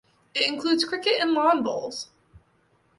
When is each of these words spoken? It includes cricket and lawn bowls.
It 0.33 0.47
includes 0.47 0.83
cricket 0.83 1.17
and 1.19 1.33
lawn 1.33 1.61
bowls. 1.61 2.09